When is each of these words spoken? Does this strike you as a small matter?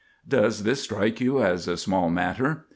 Does 0.27 0.63
this 0.63 0.81
strike 0.81 1.21
you 1.21 1.43
as 1.43 1.67
a 1.67 1.77
small 1.77 2.09
matter? 2.09 2.65